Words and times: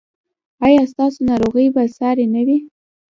ایا 0.65 0.83
ستاسو 0.91 1.19
ناروغي 1.29 1.67
به 1.75 1.83
ساري 1.97 2.25
نه 2.33 2.41
وي؟ 2.47 2.57